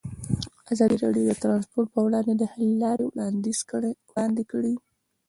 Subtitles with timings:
[0.73, 3.03] ازادي راډیو د ترانسپورټ پر وړاندې د حل لارې
[4.09, 4.73] وړاندې کړي.